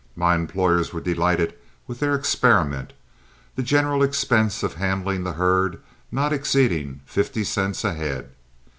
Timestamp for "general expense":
3.61-4.63